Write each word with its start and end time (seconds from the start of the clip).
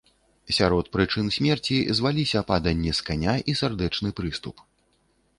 Сярод 0.57 0.85
прычын 0.95 1.27
смерці 1.35 1.75
зваліся 1.99 2.41
паданне 2.51 2.93
з 2.99 3.05
каня 3.09 3.35
і 3.53 3.55
сардэчны 3.61 4.09
прыступ. 4.21 4.65